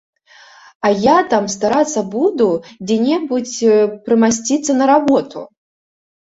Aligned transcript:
А 0.87 0.89
я 1.01 1.17
там 1.33 1.43
старацца 1.55 2.03
буду 2.15 2.47
дзе-небудзь 2.87 3.59
прымасціцца 4.09 4.71
на 4.81 4.89
работу. 4.95 5.45